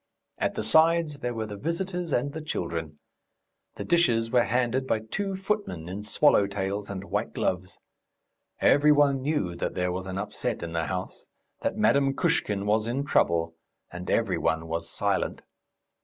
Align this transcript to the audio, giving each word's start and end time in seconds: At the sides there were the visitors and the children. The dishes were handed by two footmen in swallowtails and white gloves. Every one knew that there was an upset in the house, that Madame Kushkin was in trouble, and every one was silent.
At 0.39 0.55
the 0.55 0.63
sides 0.63 1.19
there 1.19 1.35
were 1.35 1.45
the 1.45 1.55
visitors 1.57 2.11
and 2.11 2.33
the 2.33 2.41
children. 2.41 2.97
The 3.75 3.83
dishes 3.85 4.31
were 4.31 4.45
handed 4.45 4.87
by 4.87 5.01
two 5.01 5.35
footmen 5.35 5.87
in 5.87 6.01
swallowtails 6.01 6.89
and 6.89 7.03
white 7.03 7.33
gloves. 7.33 7.77
Every 8.61 8.91
one 8.91 9.21
knew 9.21 9.53
that 9.57 9.75
there 9.75 9.91
was 9.91 10.07
an 10.07 10.17
upset 10.17 10.63
in 10.63 10.73
the 10.73 10.87
house, 10.87 11.27
that 11.61 11.77
Madame 11.77 12.15
Kushkin 12.15 12.65
was 12.65 12.87
in 12.87 13.05
trouble, 13.05 13.53
and 13.91 14.09
every 14.09 14.39
one 14.39 14.67
was 14.67 14.89
silent. 14.89 15.43